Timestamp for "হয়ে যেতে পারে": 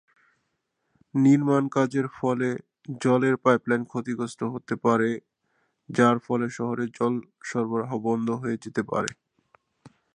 8.41-9.11